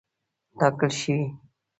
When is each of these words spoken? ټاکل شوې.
ټاکل 0.59 0.91
شوې. 0.99 1.19